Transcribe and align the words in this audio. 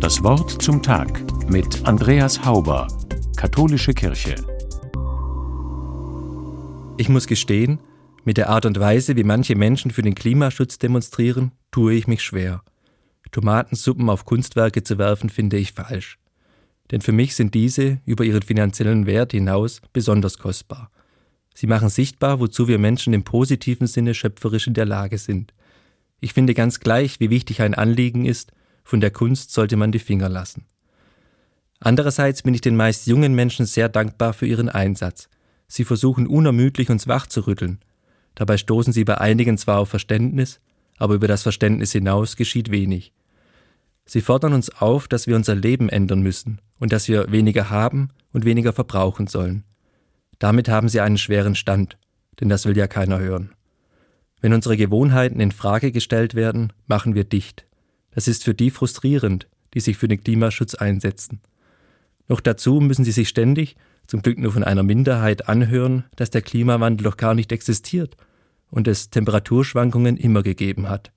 Das 0.00 0.22
Wort 0.22 0.62
zum 0.62 0.82
Tag 0.82 1.22
mit 1.50 1.86
Andreas 1.86 2.44
Hauber, 2.44 2.88
Katholische 3.36 3.92
Kirche. 3.92 4.36
Ich 6.96 7.08
muss 7.08 7.26
gestehen, 7.26 7.78
mit 8.24 8.36
der 8.36 8.48
Art 8.48 8.64
und 8.64 8.80
Weise, 8.80 9.16
wie 9.16 9.24
manche 9.24 9.54
Menschen 9.54 9.90
für 9.90 10.02
den 10.02 10.14
Klimaschutz 10.14 10.78
demonstrieren, 10.78 11.52
tue 11.70 11.94
ich 11.94 12.06
mich 12.06 12.22
schwer. 12.22 12.62
Tomatensuppen 13.30 14.08
auf 14.08 14.24
Kunstwerke 14.24 14.82
zu 14.82 14.98
werfen, 14.98 15.30
finde 15.30 15.58
ich 15.58 15.72
falsch. 15.72 16.18
Denn 16.90 17.00
für 17.00 17.12
mich 17.12 17.34
sind 17.34 17.54
diese 17.54 18.00
über 18.06 18.24
ihren 18.24 18.42
finanziellen 18.42 19.06
Wert 19.06 19.32
hinaus 19.32 19.80
besonders 19.92 20.38
kostbar. 20.38 20.90
Sie 21.54 21.66
machen 21.66 21.88
sichtbar, 21.88 22.40
wozu 22.40 22.68
wir 22.68 22.78
Menschen 22.78 23.12
im 23.12 23.24
positiven 23.24 23.86
Sinne 23.86 24.14
schöpferisch 24.14 24.66
in 24.66 24.74
der 24.74 24.86
Lage 24.86 25.18
sind. 25.18 25.52
Ich 26.20 26.32
finde 26.32 26.54
ganz 26.54 26.80
gleich, 26.80 27.20
wie 27.20 27.30
wichtig 27.30 27.62
ein 27.62 27.74
Anliegen 27.74 28.24
ist, 28.24 28.52
von 28.88 29.02
der 29.02 29.10
Kunst 29.10 29.52
sollte 29.52 29.76
man 29.76 29.92
die 29.92 29.98
Finger 29.98 30.30
lassen. 30.30 30.64
Andererseits 31.78 32.42
bin 32.42 32.54
ich 32.54 32.62
den 32.62 32.74
meist 32.74 33.06
jungen 33.06 33.34
Menschen 33.34 33.66
sehr 33.66 33.90
dankbar 33.90 34.32
für 34.32 34.46
ihren 34.46 34.70
Einsatz. 34.70 35.28
Sie 35.66 35.84
versuchen 35.84 36.26
unermüdlich 36.26 36.88
uns 36.88 37.06
wachzurütteln. 37.06 37.80
Dabei 38.34 38.56
stoßen 38.56 38.94
sie 38.94 39.04
bei 39.04 39.18
einigen 39.18 39.58
zwar 39.58 39.80
auf 39.80 39.90
Verständnis, 39.90 40.60
aber 40.96 41.16
über 41.16 41.28
das 41.28 41.42
Verständnis 41.42 41.92
hinaus 41.92 42.36
geschieht 42.36 42.70
wenig. 42.70 43.12
Sie 44.06 44.22
fordern 44.22 44.54
uns 44.54 44.70
auf, 44.70 45.06
dass 45.06 45.26
wir 45.26 45.36
unser 45.36 45.54
Leben 45.54 45.90
ändern 45.90 46.22
müssen 46.22 46.62
und 46.78 46.90
dass 46.90 47.08
wir 47.08 47.30
weniger 47.30 47.68
haben 47.68 48.08
und 48.32 48.46
weniger 48.46 48.72
verbrauchen 48.72 49.26
sollen. 49.26 49.64
Damit 50.38 50.70
haben 50.70 50.88
sie 50.88 51.02
einen 51.02 51.18
schweren 51.18 51.56
Stand, 51.56 51.98
denn 52.40 52.48
das 52.48 52.64
will 52.64 52.76
ja 52.76 52.86
keiner 52.86 53.18
hören. 53.18 53.52
Wenn 54.40 54.54
unsere 54.54 54.78
Gewohnheiten 54.78 55.40
in 55.40 55.52
Frage 55.52 55.92
gestellt 55.92 56.34
werden, 56.34 56.72
machen 56.86 57.14
wir 57.14 57.24
dicht. 57.24 57.67
Das 58.10 58.28
ist 58.28 58.44
für 58.44 58.54
die 58.54 58.70
frustrierend, 58.70 59.48
die 59.74 59.80
sich 59.80 59.96
für 59.96 60.08
den 60.08 60.22
Klimaschutz 60.22 60.74
einsetzen. 60.74 61.40
Noch 62.28 62.40
dazu 62.40 62.80
müssen 62.80 63.04
sie 63.04 63.12
sich 63.12 63.28
ständig, 63.28 63.76
zum 64.06 64.22
Glück 64.22 64.38
nur 64.38 64.52
von 64.52 64.64
einer 64.64 64.82
Minderheit, 64.82 65.48
anhören, 65.48 66.04
dass 66.16 66.30
der 66.30 66.42
Klimawandel 66.42 67.04
doch 67.04 67.16
gar 67.16 67.34
nicht 67.34 67.52
existiert 67.52 68.16
und 68.70 68.88
es 68.88 69.10
Temperaturschwankungen 69.10 70.16
immer 70.16 70.42
gegeben 70.42 70.88
hat. 70.88 71.12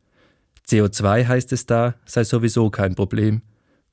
CO2 0.68 1.28
heißt 1.28 1.52
es 1.54 1.66
da, 1.66 1.96
sei 2.06 2.24
sowieso 2.24 2.70
kein 2.70 2.96
Problem. 2.96 3.42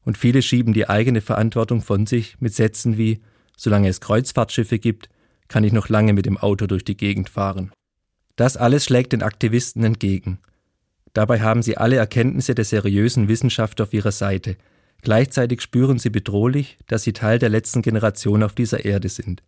Und 0.05 0.17
viele 0.17 0.43
schieben 0.43 0.73
die 0.73 0.89
eigene 0.89 1.21
Verantwortung 1.21 1.83
von 1.83 2.07
sich 2.07 2.41
mit 2.41 2.55
Sätzen 2.55 2.99
wie 2.99 3.21
Solange 3.57 3.89
es 3.89 4.01
Kreuzfahrtschiffe 4.01 4.79
gibt, 4.79 5.09
kann 5.49 5.65
ich 5.65 5.73
noch 5.73 5.89
lange 5.89 6.13
mit 6.13 6.27
dem 6.27 6.39
Auto 6.39 6.69
durch 6.69 6.85
die 6.85 6.97
Gegend 6.97 7.29
fahren. 7.29 7.73
Das 8.37 8.57
alles 8.57 8.85
schlägt 8.85 9.13
den 9.13 9.23
Aktivisten 9.23 9.83
entgegen. 9.83 10.39
Dabei 11.13 11.41
haben 11.41 11.63
sie 11.63 11.77
alle 11.77 11.97
Erkenntnisse 11.97 12.55
der 12.55 12.65
seriösen 12.65 13.29
Wissenschaft 13.29 13.81
auf 13.81 13.93
ihrer 13.93 14.13
Seite. 14.13 14.57
Gleichzeitig 15.03 15.63
spüren 15.63 15.99
sie 15.99 16.11
bedrohlich, 16.11 16.79
dass 16.87 17.03
sie 17.03 17.13
Teil 17.13 17.39
der 17.39 17.49
letzten 17.49 17.83
Generation 17.83 18.43
auf 18.43 18.55
dieser 18.55 18.85
Erde 18.85 19.09
sind. 19.09 19.43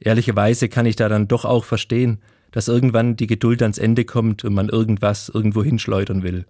Ehrlicherweise 0.00 0.68
kann 0.68 0.86
ich 0.86 0.96
da 0.96 1.08
dann 1.08 1.28
doch 1.28 1.44
auch 1.44 1.64
verstehen, 1.64 2.20
dass 2.50 2.68
irgendwann 2.68 3.16
die 3.16 3.26
Geduld 3.26 3.62
ans 3.62 3.78
Ende 3.78 4.04
kommt 4.04 4.44
und 4.44 4.54
man 4.54 4.68
irgendwas 4.68 5.28
irgendwo 5.28 5.62
hinschleudern 5.62 6.22
will. 6.22 6.44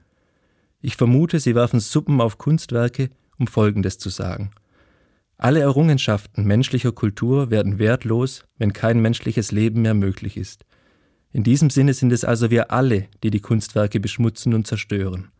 Ich 0.81 0.97
vermute, 0.97 1.39
sie 1.39 1.55
werfen 1.55 1.79
Suppen 1.79 2.21
auf 2.21 2.39
Kunstwerke, 2.39 3.11
um 3.39 3.47
Folgendes 3.47 3.99
zu 3.99 4.09
sagen. 4.09 4.51
Alle 5.37 5.61
Errungenschaften 5.61 6.45
menschlicher 6.45 6.93
Kultur 6.93 7.51
werden 7.51 7.79
wertlos, 7.79 8.45
wenn 8.59 8.73
kein 8.73 9.01
menschliches 9.01 9.53
Leben 9.53 9.83
mehr 9.83 9.95
möglich 9.95 10.37
ist. 10.37 10.65
In 11.33 11.45
diesem 11.45 11.71
Sinne 11.71 11.95
sind 11.95 12.13
es 12.13 12.25
also 12.25 12.51
wir 12.51 12.71
alle, 12.71 13.09
die 13.23 13.31
die 13.31 13.41
Kunstwerke 13.41 14.01
beschmutzen 14.01 14.53
und 14.53 14.67
zerstören. 14.67 15.31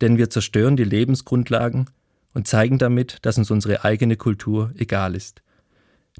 Denn 0.00 0.16
wir 0.16 0.30
zerstören 0.30 0.76
die 0.76 0.84
Lebensgrundlagen 0.84 1.90
und 2.32 2.48
zeigen 2.48 2.78
damit, 2.78 3.18
dass 3.22 3.36
uns 3.36 3.50
unsere 3.50 3.84
eigene 3.84 4.16
Kultur 4.16 4.72
egal 4.76 5.14
ist. 5.14 5.42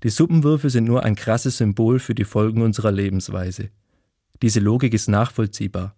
Die 0.02 0.10
Suppenwürfe 0.10 0.68
sind 0.68 0.84
nur 0.84 1.04
ein 1.04 1.16
krasses 1.16 1.56
Symbol 1.56 1.98
für 1.98 2.14
die 2.14 2.24
Folgen 2.24 2.62
unserer 2.62 2.92
Lebensweise. 2.92 3.70
Diese 4.42 4.60
Logik 4.60 4.94
ist 4.94 5.08
nachvollziehbar. 5.08 5.96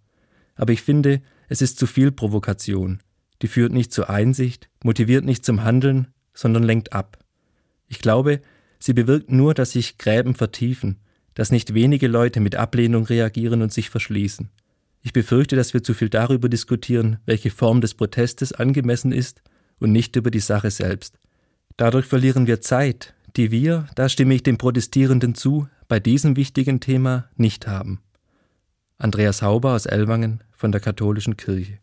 Aber 0.55 0.73
ich 0.73 0.83
finde, 0.83 1.21
es 1.49 1.63
ist 1.63 1.79
zu 1.79 1.87
viel 1.87 2.13
Provokation. 2.13 3.01
Die 3.43 3.49
führt 3.49 3.73
nicht 3.73 3.93
zur 3.93 4.09
Einsicht, 4.09 4.71
motiviert 4.84 5.25
nicht 5.25 5.45
zum 5.45 5.65
Handeln, 5.65 6.09
sondern 6.33 6.63
lenkt 6.63 6.93
ab. 6.93 7.19
Ich 7.89 7.99
glaube, 7.99 8.41
sie 8.79 8.93
bewirkt 8.93 9.33
nur, 9.33 9.53
dass 9.53 9.73
sich 9.73 9.99
Gräben 9.99 10.34
vertiefen 10.34 10.99
dass 11.35 11.53
nicht 11.53 11.75
wenige 11.75 12.09
Leute 12.09 12.41
mit 12.41 12.57
Ablehnung 12.57 13.05
reagieren 13.05 13.63
und 13.63 13.73
sich 13.73 13.91
verschließen. 13.91 14.51
Ich 15.03 15.13
befürchte, 15.13 15.57
dass 15.57 15.73
wir 15.73 15.83
zu 15.83 15.95
viel 15.95 16.09
darüber 16.09 16.49
diskutieren, 16.49 17.19
welche 17.25 17.51
Form 17.51 17.81
des 17.81 17.95
Protestes 17.95 18.53
angemessen 18.53 19.13
ist 19.13 19.43
und 19.79 19.93
nicht 19.93 20.17
über 20.17 20.31
die 20.31 20.41
Sache 20.41 20.71
selbst. 20.71 21.19
Dadurch 21.77 22.07
verlieren 22.07 22.47
wir 22.47 22.61
Zeit, 22.61 23.15
die 23.37 23.51
wir, 23.51 23.87
da 23.95 24.09
stimme 24.09 24.35
ich 24.35 24.43
den 24.43 24.59
Protestierenden 24.59 25.35
zu, 25.35 25.69
bei 25.89 25.99
diesem 25.99 26.37
wichtigen 26.37 26.81
Thema 26.81 27.29
nicht 27.37 27.67
haben. 27.67 28.01
Andreas 28.99 29.41
Hauber 29.41 29.75
aus 29.75 29.87
Ellwangen 29.87 30.45
von 30.53 30.73
der 30.73 30.81
Katholischen 30.81 31.37
Kirche. 31.37 31.81